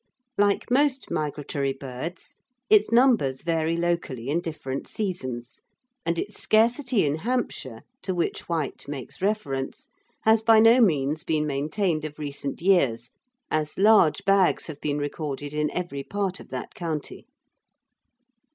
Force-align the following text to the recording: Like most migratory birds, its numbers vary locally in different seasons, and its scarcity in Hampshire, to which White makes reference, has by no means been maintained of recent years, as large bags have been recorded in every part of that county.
Like 0.35 0.71
most 0.71 1.11
migratory 1.11 1.73
birds, 1.73 2.33
its 2.71 2.91
numbers 2.91 3.43
vary 3.43 3.77
locally 3.77 4.29
in 4.29 4.41
different 4.41 4.87
seasons, 4.87 5.59
and 6.07 6.17
its 6.17 6.41
scarcity 6.41 7.05
in 7.05 7.17
Hampshire, 7.17 7.83
to 8.01 8.15
which 8.15 8.49
White 8.49 8.87
makes 8.87 9.21
reference, 9.21 9.89
has 10.23 10.41
by 10.41 10.57
no 10.59 10.81
means 10.81 11.23
been 11.23 11.45
maintained 11.45 12.03
of 12.03 12.17
recent 12.17 12.63
years, 12.63 13.11
as 13.51 13.77
large 13.77 14.25
bags 14.25 14.65
have 14.65 14.81
been 14.81 14.97
recorded 14.97 15.53
in 15.53 15.69
every 15.69 16.01
part 16.01 16.39
of 16.39 16.49
that 16.49 16.73
county. 16.73 17.27